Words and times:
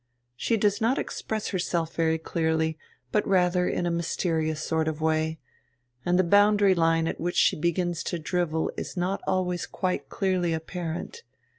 She 0.35 0.57
does 0.57 0.81
not 0.81 0.97
express 0.97 1.49
herself 1.49 1.93
very 1.93 2.17
clearly, 2.17 2.75
but 3.11 3.27
rather 3.27 3.67
in 3.69 3.85
a 3.85 3.91
mysterious 3.91 4.59
sort 4.59 4.87
of 4.87 4.99
way, 4.99 5.37
and 6.03 6.17
the 6.17 6.23
boundary 6.23 6.73
line 6.73 7.07
at 7.07 7.19
which 7.19 7.35
she 7.37 7.55
begins 7.55 8.01
to 8.05 8.17
drivel 8.17 8.71
is 8.75 8.97
not 8.97 9.21
always 9.27 9.67
quite 9.67 10.09
clearly 10.09 10.53
apparent. 10.55 11.21